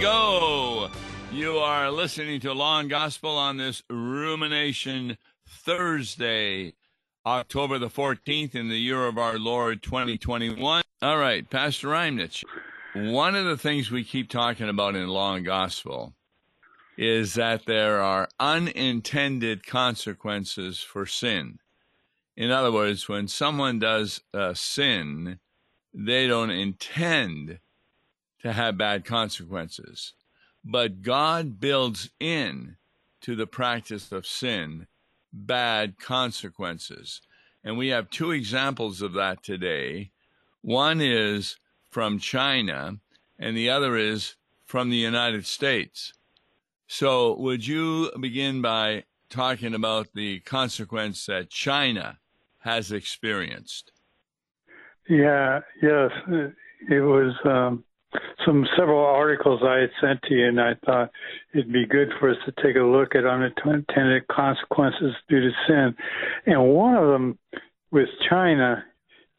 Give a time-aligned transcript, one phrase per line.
[0.00, 0.88] go.
[1.32, 6.74] You are listening to Law and Gospel on this Rumination Thursday,
[7.26, 10.82] October the 14th in the year of our Lord 2021.
[11.02, 12.44] All right, Pastor Reimnitz,
[12.94, 16.14] one of the things we keep talking about in Law and Gospel
[16.96, 21.58] is that there are unintended consequences for sin.
[22.36, 25.40] In other words, when someone does a sin,
[25.92, 27.58] they don't intend
[28.40, 30.14] to have bad consequences.
[30.64, 32.76] But God builds in
[33.22, 34.86] to the practice of sin
[35.32, 37.20] bad consequences.
[37.64, 40.10] And we have two examples of that today.
[40.62, 41.56] One is
[41.90, 42.98] from China,
[43.38, 46.12] and the other is from the United States.
[46.86, 52.18] So, would you begin by talking about the consequence that China
[52.60, 53.92] has experienced?
[55.08, 56.10] Yeah, yes.
[56.88, 57.84] It was um,
[58.48, 61.10] some several articles I had sent to you, and I thought
[61.52, 65.94] it'd be good for us to take a look at unintended consequences due to sin.
[66.46, 67.38] And one of them
[67.90, 68.82] with China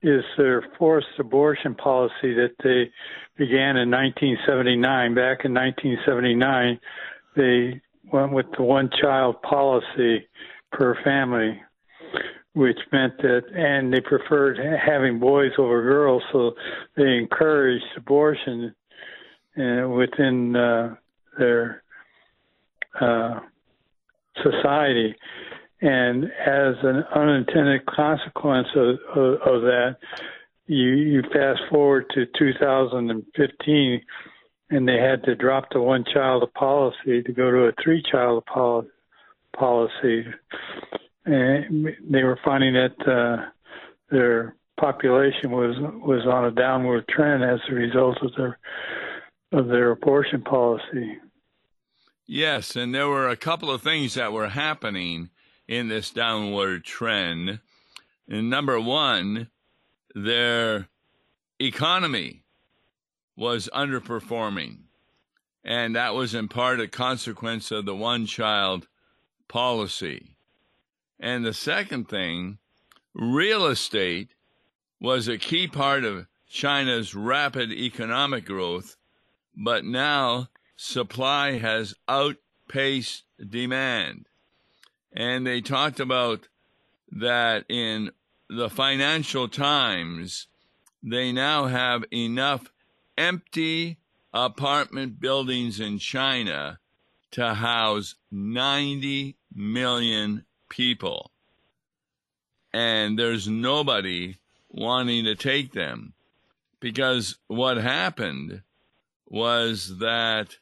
[0.03, 2.91] is their forced abortion policy that they
[3.37, 5.15] began in 1979.
[5.15, 6.79] Back in 1979,
[7.35, 7.81] they
[8.13, 10.27] went with the one child policy
[10.71, 11.59] per family,
[12.53, 16.53] which meant that, and they preferred having boys over girls, so
[16.95, 18.75] they encouraged abortion
[19.87, 20.95] within uh,
[21.37, 21.83] their
[22.99, 23.39] uh,
[24.43, 25.15] society.
[25.81, 29.97] And as an unintended consequence of, of, of that,
[30.67, 34.01] you, you fast forward to 2015,
[34.71, 38.43] and they had to drop the one child policy to go to a three child
[39.57, 40.25] policy
[41.25, 43.49] and they were finding that uh,
[44.09, 48.57] their population was was on a downward trend as a result of their
[49.51, 51.17] of their abortion policy.
[52.25, 55.29] Yes, and there were a couple of things that were happening
[55.67, 57.59] in this downward trend.
[58.27, 59.49] And number one,
[60.13, 60.87] their
[61.59, 62.43] economy
[63.35, 64.77] was underperforming.
[65.63, 68.87] And that was in part a consequence of the one child
[69.47, 70.35] policy.
[71.19, 72.59] And the second thing,
[73.13, 74.29] real estate
[75.01, 78.95] was a key part of China's rapid economic growth,
[79.61, 80.47] but now
[80.77, 84.25] supply has outpaced demand.
[85.11, 86.47] And they talked about
[87.11, 88.11] that in
[88.49, 90.47] the Financial Times,
[91.03, 92.71] they now have enough
[93.17, 93.97] empty
[94.33, 96.79] apartment buildings in China
[97.31, 101.31] to house 90 million people,
[102.71, 104.37] and there's nobody
[104.69, 106.13] wanting to take them
[106.79, 108.61] because what happened
[109.29, 110.57] was that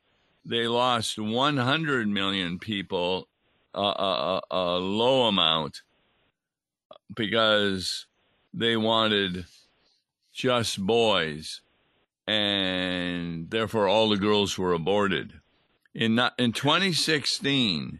[0.45, 3.27] they lost 100 million people
[3.73, 5.81] a, a, low amount
[7.13, 8.07] because
[8.53, 9.45] they wanted
[10.33, 11.61] just boys
[12.27, 15.33] and therefore all the girls were aborted
[15.93, 17.99] in in 2016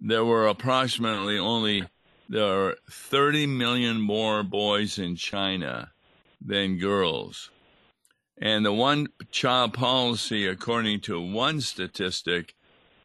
[0.00, 1.84] there were approximately only
[2.28, 5.92] there are 30 million more boys in China
[6.44, 7.50] than girls.
[8.38, 12.54] And the one child policy, according to one statistic,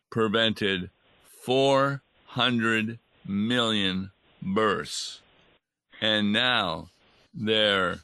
[0.10, 0.90] prevented
[1.24, 5.22] 400 million births.
[6.02, 6.90] And now
[7.34, 8.00] they're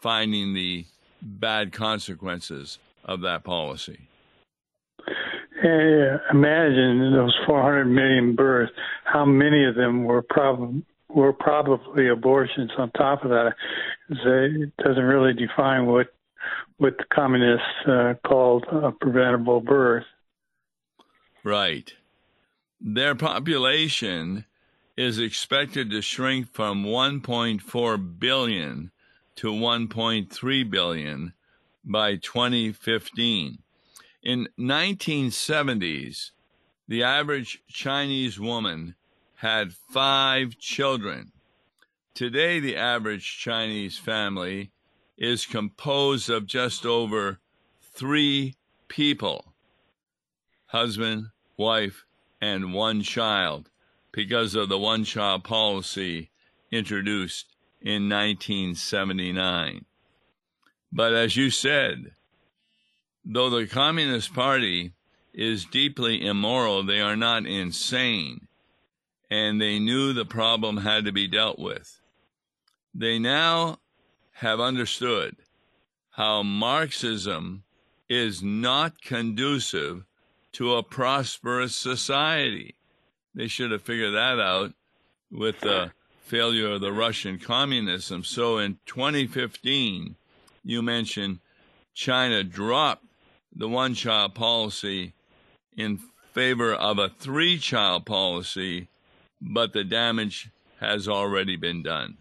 [0.00, 0.86] finding the
[1.20, 4.08] bad consequences of that policy.
[5.62, 8.72] Imagine those 400 million births.
[9.04, 13.54] How many of them were probably were probably abortions on top of that?
[14.08, 16.06] It doesn't really define what
[16.80, 20.06] what the communists uh, called a preventable birth.
[21.44, 21.92] Right.
[22.80, 24.46] Their population
[24.96, 28.92] is expected to shrink from 1.4 billion
[29.36, 31.34] to 1.3 billion
[31.84, 33.58] by 2015.
[34.22, 36.30] In 1970s,
[36.88, 38.94] the average Chinese woman
[39.36, 41.32] had five children.
[42.14, 44.72] Today, the average Chinese family
[45.20, 47.38] is composed of just over
[47.80, 48.56] three
[48.88, 49.52] people
[50.66, 51.26] husband,
[51.56, 52.04] wife,
[52.40, 53.68] and one child
[54.12, 56.30] because of the one child policy
[56.72, 57.46] introduced
[57.80, 59.84] in 1979.
[60.92, 62.12] But as you said,
[63.24, 64.92] Though the Communist Party
[65.34, 68.48] is deeply immoral, they are not insane,
[69.30, 72.00] and they knew the problem had to be dealt with.
[72.94, 73.78] They now
[74.32, 75.36] have understood
[76.10, 77.62] how Marxism
[78.08, 80.04] is not conducive
[80.52, 82.74] to a prosperous society.
[83.34, 84.72] They should have figured that out
[85.30, 85.92] with the
[86.24, 88.24] failure of the Russian communism.
[88.24, 90.16] So in 2015,
[90.64, 91.38] you mentioned
[91.94, 93.04] China dropped
[93.54, 95.14] the one child policy
[95.76, 95.98] in
[96.32, 98.88] favor of a three child policy,
[99.40, 102.18] but the damage has already been done.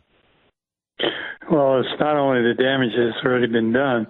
[1.52, 4.06] Well, it's not only the damage that's already been done,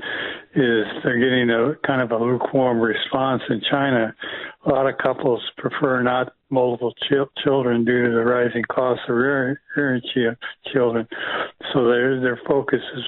[0.56, 4.14] is they're getting a kind of a lukewarm response in China.
[4.66, 9.16] A lot of couples prefer not multiple ch- children due to the rising cost of
[9.16, 11.08] rearing, ch- children.
[11.72, 13.04] So their their focus is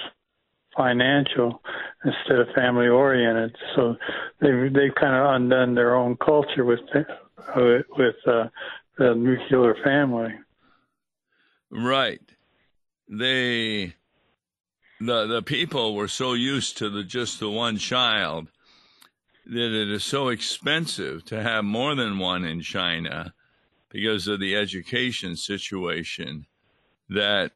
[0.76, 1.60] financial
[2.04, 3.54] instead of family oriented.
[3.76, 3.96] So
[4.40, 6.80] they've they've kind of undone their own culture with
[7.98, 8.44] with uh,
[8.96, 10.32] the nuclear family.
[11.70, 12.20] Right.
[13.08, 13.94] They
[15.06, 18.48] the the people were so used to the just the one child
[19.46, 23.34] that it is so expensive to have more than one in China
[23.90, 26.46] because of the education situation
[27.08, 27.52] that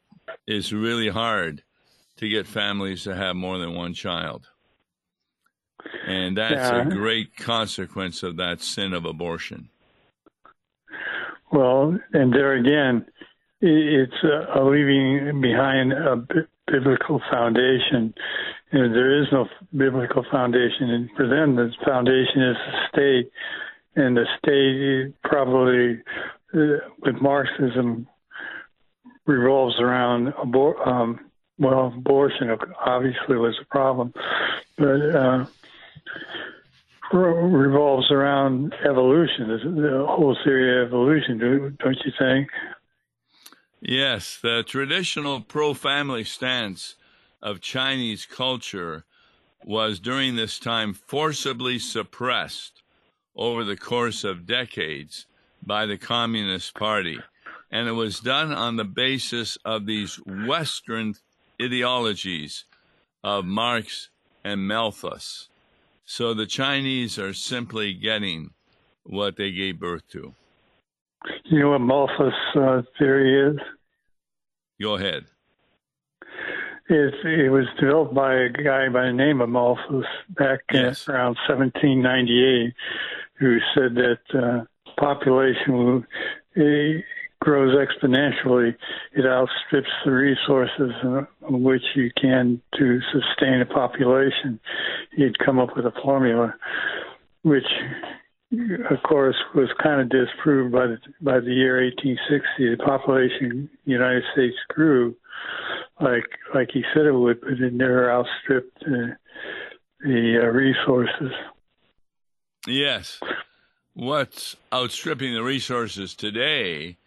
[0.47, 1.63] is really hard
[2.17, 4.49] to get families to have more than one child.
[6.07, 6.83] And that's yeah.
[6.83, 9.69] a great consequence of that sin of abortion.
[11.53, 13.07] Well, and there again,
[13.61, 16.17] it's uh, leaving behind a
[16.67, 18.15] biblical foundation.
[18.73, 20.91] And there is no biblical foundation.
[20.91, 23.33] And for them, the foundation is the state.
[23.95, 26.03] And the state probably,
[26.55, 28.07] uh, with Marxism,
[29.27, 31.21] revolves around abor- um,
[31.59, 32.51] well, abortion
[32.85, 34.13] obviously was a problem,
[34.77, 35.47] but uh,
[37.13, 41.39] revolves around evolution, the whole theory of evolution,
[41.79, 42.49] don't you think?
[43.89, 46.97] Yes, the traditional pro family stance
[47.41, 49.05] of Chinese culture
[49.65, 52.83] was during this time forcibly suppressed
[53.37, 55.27] over the course of decades
[55.63, 57.21] by the Communist Party.
[57.71, 61.15] And it was done on the basis of these Western
[61.63, 62.65] ideologies
[63.23, 64.09] of Marx
[64.43, 65.49] and Malthus.
[66.05, 68.51] So the Chinese are simply getting
[69.05, 70.35] what they gave birth to.
[71.45, 73.61] You know what Malthus' uh, theory is?
[74.81, 75.25] Go ahead.
[76.89, 81.09] It's, it was developed by a guy by the name of Malthus back yes.
[81.09, 82.75] around 1798,
[83.39, 84.65] who said that uh,
[84.99, 86.05] population will,
[87.41, 88.75] grows exponentially,
[89.13, 90.93] it outstrips the resources
[91.49, 94.59] in which you can to sustain a population.
[95.13, 96.55] He'd come up with a formula,
[97.43, 97.67] which,
[98.53, 102.77] of course, was kind of disproved by the by the year 1860.
[102.77, 105.17] The population in the United States grew
[106.01, 109.15] like like he said it would, but it never outstripped uh,
[110.01, 111.33] the uh, resources.
[112.67, 113.21] Yes.
[113.95, 116.99] What's outstripping the resources today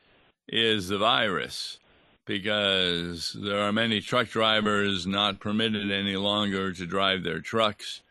[0.48, 1.78] is the virus
[2.26, 8.02] because there are many truck drivers not permitted any longer to drive their trucks.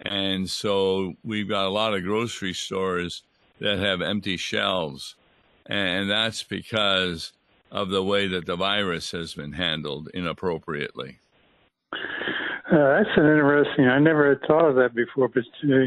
[0.00, 3.22] And so we've got a lot of grocery stores
[3.60, 5.14] that have empty shelves.
[5.66, 7.32] And that's because
[7.70, 11.18] of the way that the virus has been handled inappropriately.
[11.92, 13.86] Uh, that's an interesting.
[13.86, 15.86] I never had thought of that before, but uh,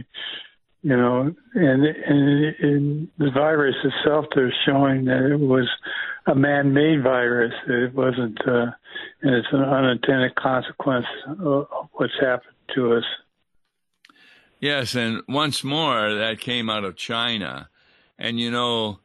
[0.83, 5.67] you know, and, and the virus itself, they're showing that it was
[6.27, 7.53] a man-made virus.
[7.67, 8.67] It wasn't, uh,
[9.21, 13.03] and it's an unintended consequence of what's happened to us.
[14.59, 17.69] Yes, and once more, that came out of China.
[18.17, 18.99] And you know,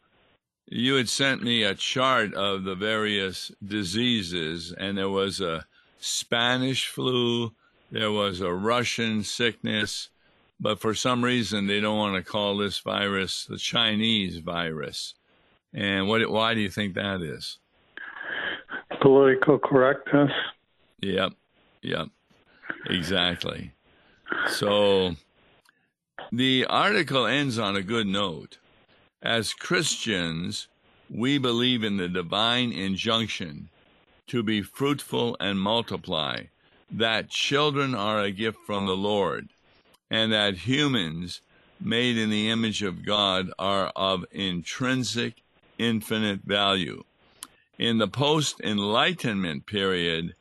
[0.66, 5.66] you had sent me a chart of the various diseases, and there was a
[5.98, 7.52] Spanish flu,
[7.90, 10.08] there was a Russian sickness,
[10.58, 15.14] but for some reason they don't want to call this virus the Chinese virus.
[15.74, 16.28] And what?
[16.30, 17.58] Why do you think that is?
[19.02, 20.32] Political correctness.
[21.00, 21.32] Yep,
[21.82, 22.08] yep,
[22.86, 23.72] exactly.
[24.48, 25.16] So
[26.32, 28.56] the article ends on a good note.
[29.20, 30.66] As Christians,
[31.10, 33.68] we believe in the divine injunction
[34.28, 36.44] to be fruitful and multiply,
[36.90, 39.50] that children are a gift from the Lord
[40.10, 41.40] and that humans
[41.80, 45.42] made in the image of God are of intrinsic,
[45.78, 47.02] infinite value.
[47.78, 50.34] In the post Enlightenment period,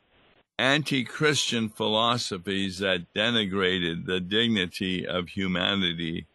[0.62, 6.26] anti Christian philosophies that denigrated the dignity of humanity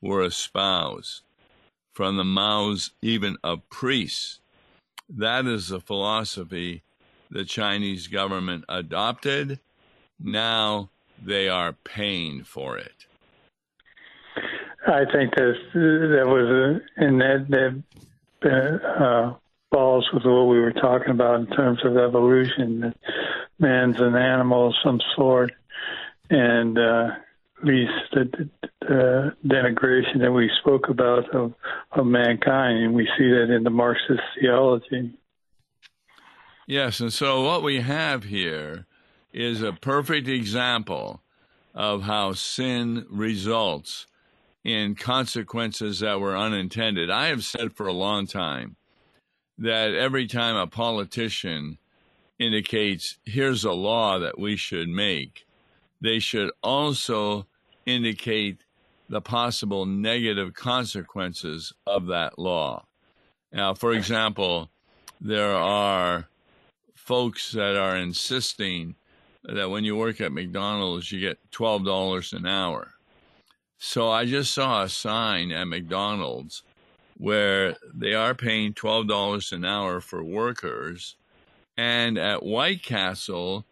[0.00, 1.22] were espoused,
[1.92, 4.38] from the mouths even of priests.
[5.08, 6.82] That is the philosophy
[7.28, 9.58] the Chinese government adopted.
[10.20, 13.06] Now they are paying for it.
[14.86, 17.82] I think that that was and that
[18.42, 19.34] that uh,
[19.72, 22.80] falls with what we were talking about in terms of evolution.
[22.80, 22.96] That
[23.58, 25.52] man's an animal of some sort,
[26.30, 27.08] and uh,
[27.58, 28.50] at least the,
[28.80, 31.54] the denigration that we spoke about of,
[31.92, 35.12] of mankind, and we see that in the Marxist theology.
[36.66, 38.86] Yes, and so what we have here
[39.32, 41.22] is a perfect example
[41.74, 44.06] of how sin results
[44.62, 47.10] in consequences that were unintended.
[47.10, 48.76] I have said for a long time
[49.58, 51.78] that every time a politician
[52.38, 55.46] indicates, here's a law that we should make,
[56.00, 57.46] they should also
[57.86, 58.64] indicate
[59.08, 62.84] the possible negative consequences of that law.
[63.52, 64.70] Now, for example,
[65.20, 66.28] there are
[66.94, 68.94] folks that are insisting
[69.44, 72.94] that when you work at McDonald's, you get $12 an hour.
[73.78, 76.62] So I just saw a sign at McDonald's
[77.22, 81.14] where they are paying $12 an hour for workers.
[81.76, 83.64] And at White Castle,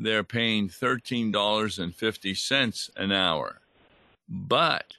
[0.00, 3.60] they're paying $13.50 an hour.
[4.28, 4.94] But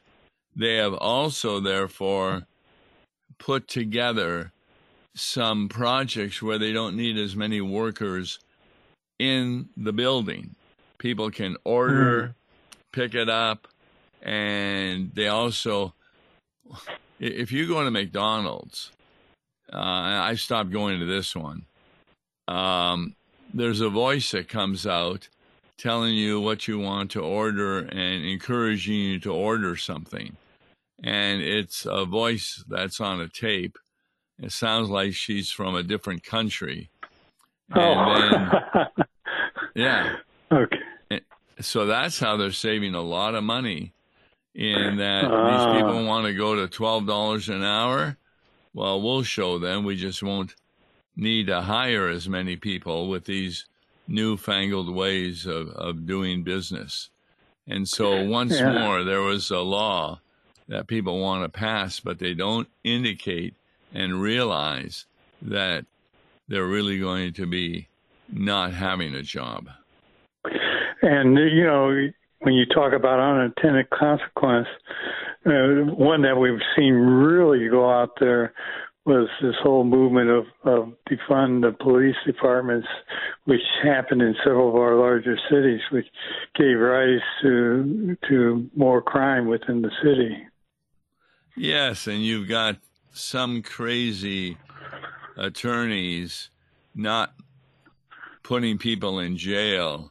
[0.55, 2.47] they have also, therefore,
[3.37, 4.53] put together
[5.13, 8.39] some projects where they don't need as many workers
[9.19, 10.55] in the building.
[10.97, 12.33] People can order, mm.
[12.93, 13.67] pick it up,
[14.21, 15.93] and they also,
[17.21, 18.91] if you go to McDonald's,
[19.71, 21.65] uh, I stopped going to this one.
[22.47, 23.15] Um,
[23.53, 25.29] there's a voice that comes out
[25.77, 30.35] telling you what you want to order and encouraging you to order something.
[31.03, 33.77] And it's a voice that's on a tape.
[34.41, 36.89] It sounds like she's from a different country.
[37.69, 38.51] And oh.
[38.73, 39.05] then,
[39.75, 40.15] yeah.
[40.51, 40.79] Okay.
[41.59, 43.93] So that's how they're saving a lot of money
[44.55, 45.73] in that uh.
[45.73, 48.17] these people want to go to $12 an hour.
[48.73, 49.83] Well, we'll show them.
[49.83, 50.55] We just won't
[51.15, 53.65] need to hire as many people with these
[54.07, 57.09] newfangled ways of, of doing business.
[57.67, 58.71] And so, once yeah.
[58.71, 60.19] more, there was a law
[60.67, 63.55] that people want to pass, but they don't indicate
[63.93, 65.05] and realize
[65.41, 65.85] that
[66.47, 67.87] they're really going to be
[68.31, 69.69] not having a job.
[71.01, 72.09] And, you know,
[72.41, 74.67] when you talk about unintended consequence,
[75.45, 78.53] uh, one that we've seen really go out there
[79.05, 82.87] was this whole movement of, of defund the police departments,
[83.45, 86.05] which happened in several of our larger cities, which
[86.55, 90.37] gave rise to to more crime within the city.
[91.55, 92.77] Yes, and you've got
[93.11, 94.57] some crazy
[95.35, 96.49] attorneys
[96.93, 97.33] not
[98.43, 100.10] putting people in jail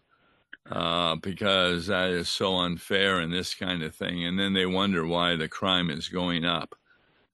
[0.71, 4.25] uh, because that is so unfair and this kind of thing.
[4.25, 6.77] And then they wonder why the crime is going up.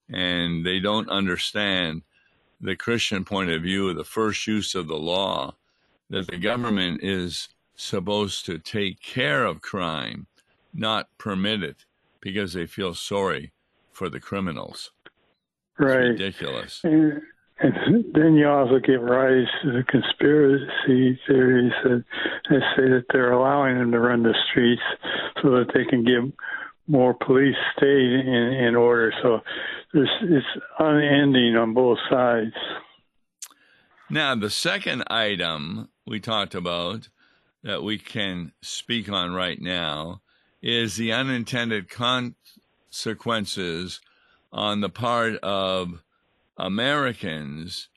[0.08, 2.02] And they don't understand
[2.60, 5.54] the Christian point of view of the first use of the law
[6.08, 10.26] that the government is supposed to take care of crime,
[10.72, 11.84] not permit it
[12.20, 13.52] because they feel sorry
[13.92, 14.92] for the criminals.
[15.78, 16.00] Right.
[16.00, 16.80] It's ridiculous.
[16.84, 17.20] And
[17.60, 22.04] then you also give rise to the conspiracy theories that
[22.50, 24.82] they say that they're allowing them to run the streets
[25.42, 26.20] so that they can get
[26.86, 29.12] more police state in, in order.
[29.22, 29.40] So
[29.94, 30.46] it's
[30.78, 32.54] unending on both sides.
[34.10, 37.08] Now, the second item we talked about
[37.62, 40.20] that we can speak on right now
[40.62, 44.00] is the unintended consequences
[44.52, 46.04] on the part of
[46.56, 47.88] Americans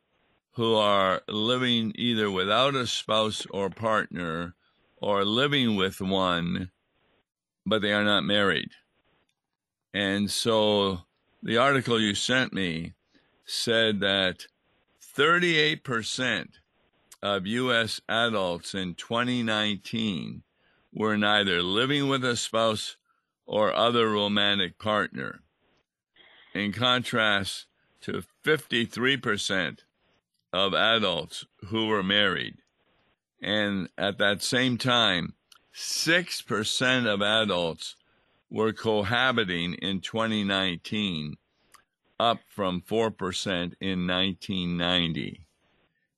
[0.53, 4.55] who are living either without a spouse or partner
[4.97, 6.69] or living with one,
[7.65, 8.71] but they are not married.
[9.93, 11.03] And so
[11.41, 12.93] the article you sent me
[13.45, 14.45] said that
[15.17, 16.49] 38%
[17.21, 18.01] of U.S.
[18.07, 20.43] adults in 2019
[20.93, 22.97] were neither living with a spouse
[23.45, 25.41] or other romantic partner.
[26.53, 27.65] In contrast,
[28.01, 29.79] to 53%
[30.51, 32.57] of adults who were married.
[33.41, 35.33] And at that same time,
[35.73, 37.95] 6% of adults
[38.49, 41.37] were cohabiting in 2019,
[42.19, 45.45] up from 4% in 1990.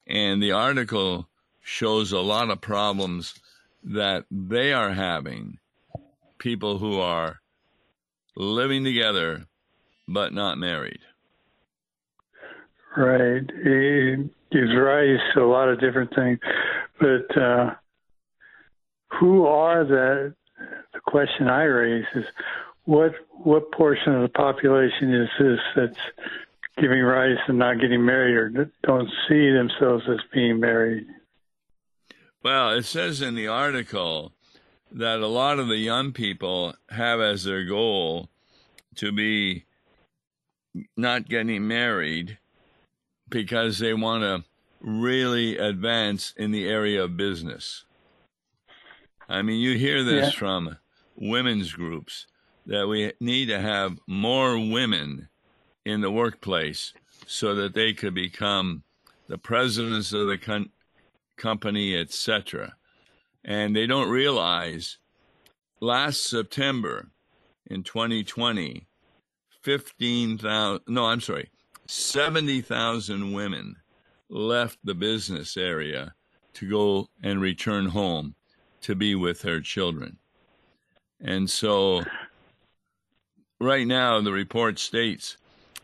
[0.08, 1.28] And the article
[1.62, 3.36] shows a lot of problems
[3.84, 5.60] that they are having,
[6.38, 7.42] people who are
[8.36, 9.46] living together
[10.08, 11.00] but not married.
[12.96, 13.44] Right.
[13.50, 16.40] It gives rise to a lot of different things.
[17.00, 17.74] But uh,
[19.20, 20.36] who are the,
[20.94, 22.26] the question I raise is
[22.86, 26.28] what what portion of the population is this that's
[26.78, 31.06] giving rice and not getting married, or don't see themselves as being married?
[32.44, 34.34] Well, it says in the article
[34.92, 38.30] that a lot of the young people have as their goal
[38.96, 39.66] to be
[40.98, 42.38] not getting married
[43.32, 44.44] because they want to
[44.82, 47.86] really advance in the area of business.
[49.28, 50.40] I mean, you hear this yeah.
[50.40, 50.78] from
[51.16, 52.28] women's groups
[52.66, 55.30] that we need to have more women
[55.86, 56.94] in the workplace
[57.26, 58.84] so that they could become
[59.28, 60.70] the presidents of the con-
[61.38, 62.76] company, etc.
[63.44, 64.98] And they don't realize
[65.80, 67.10] last September
[67.66, 68.88] in 2020,
[69.64, 71.50] 15,000, no, I'm sorry,
[71.92, 73.76] 70,000 women
[74.30, 76.14] left the business area
[76.54, 78.34] to go and return home
[78.80, 80.18] to be with their children.
[81.20, 82.04] And so,
[83.60, 85.36] right now, the report states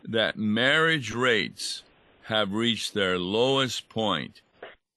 [0.02, 1.82] that marriage rates
[2.22, 4.40] have reached their lowest point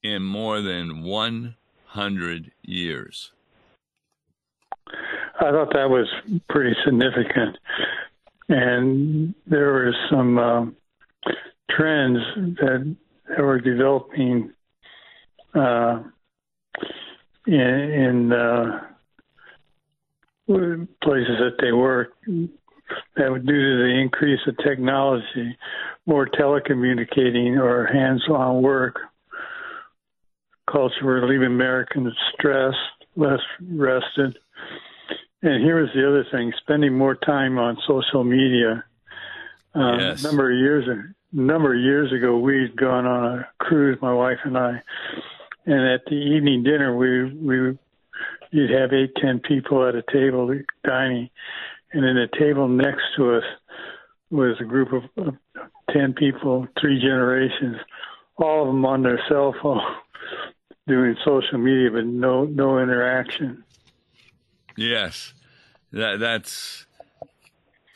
[0.02, 3.32] in more than 100 years.
[4.88, 6.08] I thought that was
[6.48, 7.58] pretty significant.
[8.48, 10.76] And there were some um,
[11.70, 12.96] trends that,
[13.28, 14.52] that were developing
[15.54, 16.02] uh,
[17.46, 18.80] in, in uh,
[20.46, 22.12] places that they work
[23.16, 25.56] that due to the increase of technology,
[26.06, 28.98] more telecommunicating or hands-on work
[30.70, 32.76] culture were leaving Americans stressed,
[33.16, 34.38] less rested.
[35.42, 38.84] And here was the other thing: spending more time on social media.
[39.74, 40.22] Um, yes.
[40.22, 44.12] A number of years, a number of years ago, we'd gone on a cruise, my
[44.12, 44.82] wife and I,
[45.66, 47.78] and at the evening dinner, we we
[48.50, 50.54] you'd have eight, ten people at a table
[50.84, 51.30] dining,
[51.92, 53.44] and then the table next to us
[54.30, 55.34] was a group of, of
[55.90, 57.76] ten people, three generations,
[58.36, 59.80] all of them on their cell phone,
[60.86, 63.64] doing social media, but no no interaction.
[64.76, 65.34] Yes,
[65.92, 66.86] that that's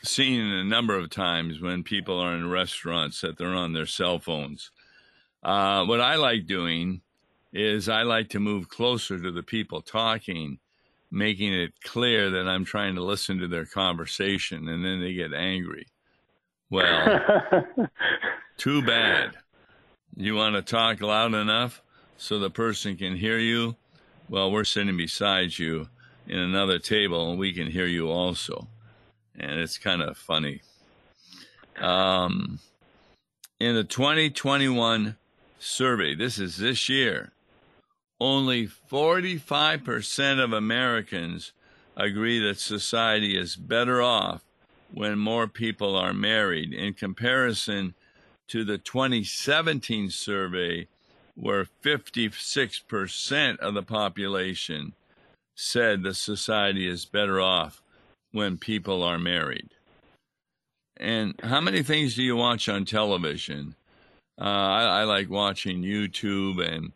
[0.03, 4.19] seen a number of times when people are in restaurants that they're on their cell
[4.19, 4.71] phones.
[5.43, 7.01] Uh, what I like doing
[7.53, 10.59] is I like to move closer to the people talking,
[11.11, 15.33] making it clear that I'm trying to listen to their conversation, and then they get
[15.33, 15.87] angry.
[16.69, 17.65] Well,
[18.57, 19.31] too bad.
[20.15, 21.81] You want to talk loud enough
[22.17, 23.75] so the person can hear you?
[24.29, 25.87] Well, we're sitting beside you
[26.27, 28.67] in another table, and we can hear you also.
[29.37, 30.61] And it's kind of funny.
[31.79, 32.59] Um,
[33.59, 35.15] in the 2021
[35.59, 37.31] survey, this is this year,
[38.19, 41.53] only 45% of Americans
[41.95, 44.43] agree that society is better off
[44.91, 47.93] when more people are married in comparison
[48.47, 50.87] to the 2017 survey
[51.35, 54.93] where 56% of the population
[55.55, 57.81] said the society is better off
[58.31, 59.69] when people are married.
[60.97, 63.75] And how many things do you watch on television?
[64.39, 66.91] Uh, I, I like watching YouTube and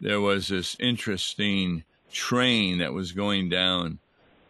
[0.00, 3.98] there was this interesting train that was going down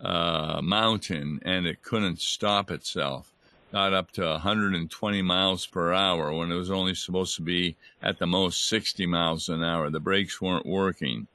[0.00, 3.32] a uh, mountain and it couldn't stop itself.
[3.70, 8.18] Got up to 120 miles per hour when it was only supposed to be at
[8.18, 9.90] the most 60 miles an hour.
[9.90, 11.28] The brakes weren't working.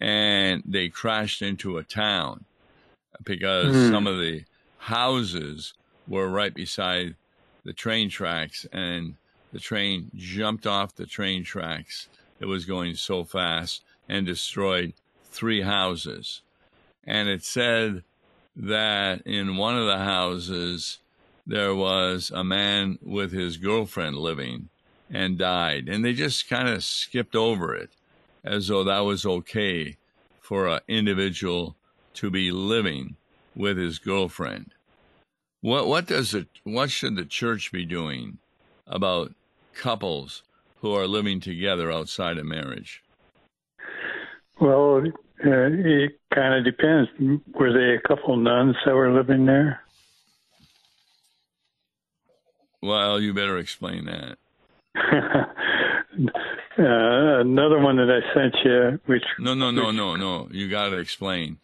[0.00, 2.44] And they crashed into a town
[3.24, 3.90] because mm.
[3.90, 4.44] some of the
[4.78, 5.74] houses
[6.08, 7.14] were right beside
[7.64, 9.14] the train tracks and
[9.52, 12.08] the train jumped off the train tracks
[12.40, 16.40] it was going so fast and destroyed three houses.
[17.04, 18.02] And it said
[18.56, 20.98] that in one of the houses
[21.46, 24.68] there was a man with his girlfriend living
[25.10, 25.88] and died.
[25.88, 27.90] And they just kind of skipped over it
[28.44, 29.96] as though that was okay
[30.40, 31.76] for an individual
[32.14, 33.16] to be living
[33.54, 34.72] with his girlfriend.
[35.60, 38.38] What what does it what should the church be doing
[38.86, 39.34] about
[39.74, 40.42] couples
[40.80, 43.02] who are living together outside of marriage?
[44.60, 45.02] Well,
[45.44, 47.10] uh, it kind of depends.
[47.54, 49.80] Were they a couple nuns that were living there?
[52.82, 54.38] Well, you better explain that.
[56.78, 60.48] uh, another one that I sent you, which no, no, no, no, no.
[60.50, 61.58] You got to explain.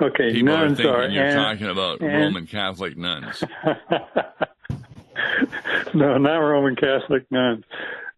[0.00, 3.44] Okay, People nuns are thinking are, you're talking about Roman Catholic nuns.
[5.94, 7.64] no, not Roman Catholic nuns.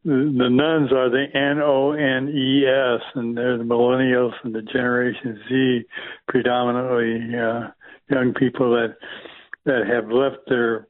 [0.04, 4.62] The nuns are the N O N E S, and they're the millennials and the
[4.62, 5.84] Generation Z,
[6.28, 7.68] predominantly uh,
[8.10, 8.96] young people that
[9.64, 10.88] that have left their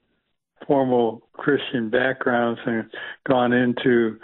[0.67, 2.91] formal Christian backgrounds and
[3.29, 4.19] gone into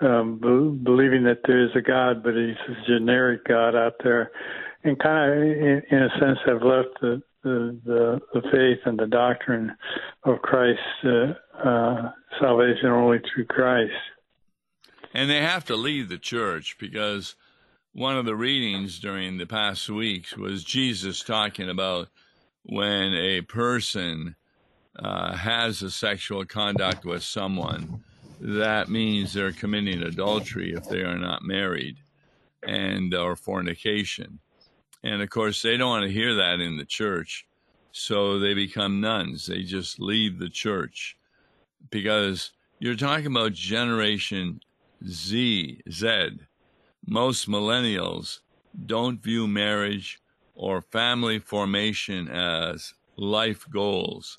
[0.00, 4.30] um, be- believing that there is a God, but he's a generic God out there,
[4.84, 8.98] and kind of, in, in a sense, have left the, the the, the faith and
[8.98, 9.74] the doctrine
[10.24, 11.32] of Christ, uh,
[11.66, 12.10] uh,
[12.40, 13.92] salvation only through Christ.
[15.14, 17.34] And they have to leave the church because
[17.92, 22.08] one of the readings during the past weeks was Jesus talking about
[22.62, 24.36] when a person
[24.98, 28.04] uh, has a sexual conduct with someone,
[28.40, 31.96] that means they're committing adultery if they are not married
[32.62, 34.38] and or fornication.
[35.02, 37.46] And of course, they don't want to hear that in the church.
[37.92, 39.46] So they become nuns.
[39.46, 41.16] They just leave the church
[41.90, 44.60] because you're talking about generation
[45.06, 46.30] Z, Z.
[47.06, 48.40] Most millennials
[48.86, 50.20] don't view marriage
[50.54, 54.38] or family formation as life goals.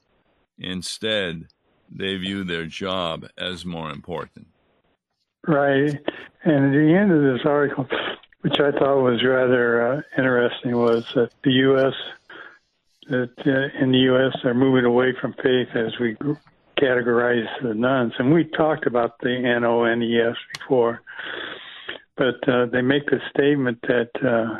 [0.58, 1.48] Instead,
[1.89, 4.48] they view their job as more important.
[5.48, 5.98] Right.
[6.43, 7.88] And at the end of this article,
[8.41, 11.93] which I thought was rather uh, interesting, was that the U.S.
[13.10, 14.38] that uh, in the U.S.
[14.43, 16.15] they're moving away from faith as we
[16.82, 21.02] categorize the nuns, and we talked about the N O N E S before,
[22.15, 24.60] but uh, they make the statement that uh,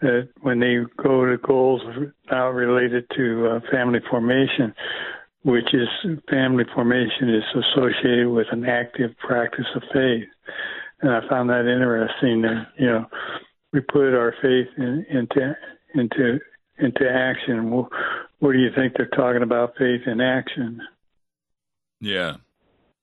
[0.00, 1.80] that when they go to goals
[2.30, 4.74] now related to uh, family formation,
[5.44, 5.88] which is
[6.28, 10.28] family formation is associated with an active practice of faith.
[11.02, 13.06] And I found that interesting that, you know,
[13.72, 15.56] we put our faith in, into,
[15.94, 16.38] into,
[16.78, 17.70] into action.
[17.70, 17.88] What,
[18.38, 20.80] what do you think they're talking about faith in action?
[22.00, 22.36] Yeah,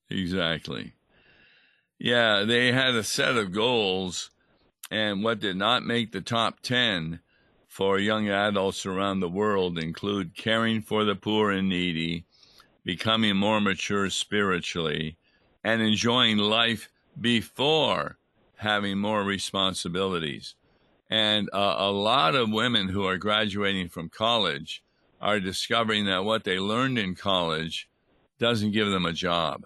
[0.10, 0.94] exactly.
[1.98, 4.32] Yeah, they had a set of goals
[4.92, 7.20] and what did not make the top 10
[7.68, 12.26] for young adults around the world include caring for the poor and needy,
[12.84, 15.18] becoming more mature spiritually,
[15.64, 18.18] and enjoying life before
[18.58, 20.56] having more responsibilities.
[21.10, 24.84] And uh, a lot of women who are graduating from college
[25.22, 27.90] are discovering that what they learned in college
[28.38, 29.66] doesn't give them a job.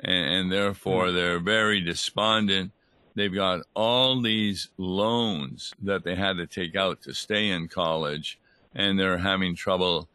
[0.00, 1.14] And, and therefore, mm.
[1.14, 2.72] they're very despondent
[3.14, 8.40] They've got all these loans that they had to take out to stay in college,
[8.74, 10.08] and they're having trouble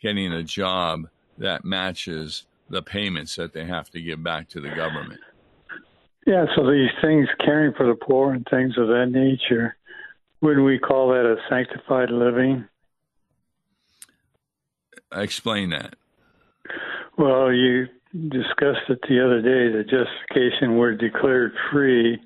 [0.00, 4.70] getting a job that matches the payments that they have to give back to the
[4.70, 5.20] government.
[6.26, 9.76] Yeah, so these things, caring for the poor and things of that nature,
[10.40, 12.66] wouldn't we call that a sanctified living?
[15.12, 15.94] Explain that.
[17.16, 19.72] Well, you discussed it the other day.
[19.72, 22.18] The justification we're declared free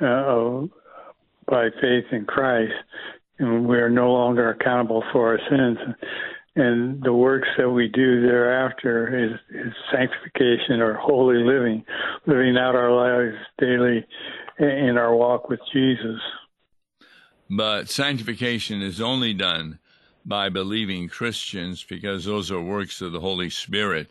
[0.00, 0.62] uh,
[1.46, 2.72] by faith in Christ,
[3.38, 5.78] and we are no longer accountable for our sins.
[6.56, 11.84] And the works that we do thereafter is, is sanctification or holy living,
[12.26, 14.04] living out our lives daily
[14.58, 16.20] in our walk with Jesus.
[17.48, 19.78] But sanctification is only done
[20.24, 24.10] by believing Christians because those are works of the Holy Spirit.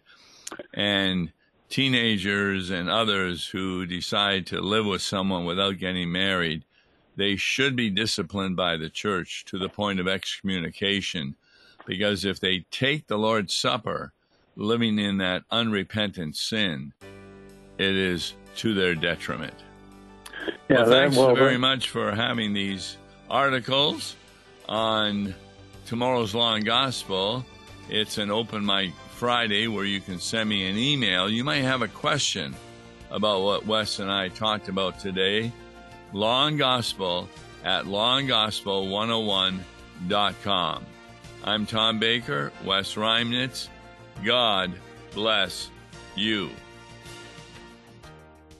[0.74, 1.32] And
[1.70, 6.64] teenagers and others who decide to live with someone without getting married,
[7.16, 11.36] they should be disciplined by the church to the point of excommunication.
[11.88, 14.14] Because if they take the Lord's Supper
[14.58, 16.94] living in that unrepentant sin,
[17.78, 19.54] it is to their detriment.
[20.70, 22.98] Yeah, well, thanks well, very much for having these
[23.30, 24.18] articles
[24.68, 25.34] on
[25.86, 27.46] tomorrow's Law and Gospel.
[27.90, 31.30] It's an open mic Friday where you can send me an email.
[31.30, 32.54] You might have a question
[33.12, 35.54] about what Wes and I talked about today.
[36.12, 37.30] Law and Gospel
[37.64, 40.86] at lawandgospel101.com.
[41.44, 43.70] I'm Tom Baker, Wes Reimnitz.
[44.24, 44.74] God
[45.14, 45.70] bless
[46.16, 46.50] you.